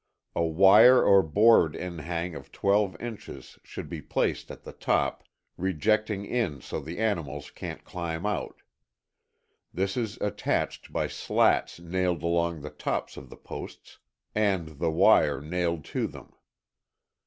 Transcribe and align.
A 0.35 0.43
wire 0.43 1.03
or 1.03 1.21
board 1.21 1.75
inhang 1.75 2.33
of 2.33 2.51
twelve 2.51 2.99
inches, 2.99 3.59
should 3.63 3.87
be 3.87 4.01
placed 4.01 4.49
at 4.49 4.63
the 4.63 4.73
top 4.73 5.23
rejecting 5.57 6.25
in 6.25 6.59
so 6.59 6.79
the 6.79 6.97
animals 6.97 7.51
canŌĆÖt 7.55 7.83
climb 7.83 8.25
out. 8.25 8.63
This 9.71 9.95
is 9.95 10.17
attached 10.19 10.91
by 10.91 11.05
slats 11.05 11.79
nailed 11.79 12.23
along 12.23 12.61
the 12.61 12.71
tops 12.71 13.15
of 13.15 13.29
the 13.29 13.37
posts 13.37 13.99
and 14.33 14.79
the 14.79 14.89
wire 14.89 15.39
nailed 15.39 15.85
to 15.93 16.07
them. 16.07 16.33